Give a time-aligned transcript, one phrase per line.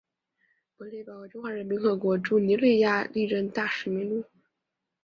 [0.77, 4.23] 本列表为中华人民共和国驻尼日利亚历任大使名录。